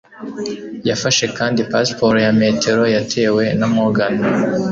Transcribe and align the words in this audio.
Yafashe 0.89 1.25
kandi 1.37 1.59
pasiporo 1.71 2.17
ya 2.27 2.33
metero 2.41 2.83
yatewe 2.95 3.43
na 3.59 3.67
Morgan 3.73 4.15